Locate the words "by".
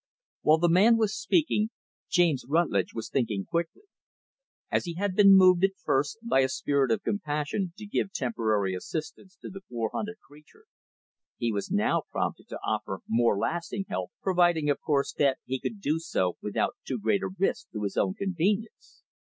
6.23-6.39